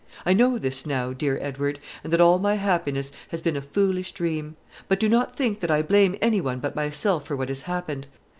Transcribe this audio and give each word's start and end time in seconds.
I 0.25 0.33
know 0.33 0.57
this 0.57 0.83
now, 0.87 1.13
dear 1.13 1.37
Edward, 1.39 1.79
and 2.03 2.11
that 2.11 2.19
all 2.19 2.39
my 2.39 2.55
happiness 2.55 3.11
has 3.27 3.43
been 3.43 3.55
a 3.55 3.61
foolish 3.61 4.13
dream; 4.13 4.55
but 4.87 4.99
do 4.99 5.07
not 5.07 5.35
think 5.35 5.59
that 5.59 5.69
I 5.69 5.83
blame 5.83 6.17
any 6.23 6.41
one 6.41 6.59
but 6.59 6.75
myself 6.75 7.27
for 7.27 7.35
what 7.35 7.49
has 7.49 7.61
happened. 7.61 8.07